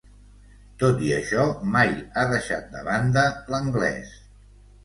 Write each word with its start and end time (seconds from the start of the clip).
Tot 0.83 1.03
i 1.07 1.11
això 1.17 1.43
mai 1.77 1.93
ha 1.97 2.25
deixat 2.33 2.73
de 2.73 2.83
banda 2.89 3.27
l'anglès. 3.57 4.19